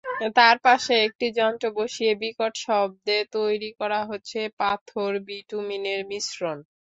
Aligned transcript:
তার 0.35 0.55
পাশে 0.65 0.93
একটি 1.07 1.27
যন্ত্র 1.39 1.65
বসিয়ে 1.77 2.13
বিকট 2.21 2.53
শব্দে 2.65 3.17
তৈরি 3.35 3.69
করা 3.79 3.99
হচ্ছে 4.09 4.39
পাথর-বিটুমিনের 4.59 6.01
মিশ্রণ। 6.09 6.57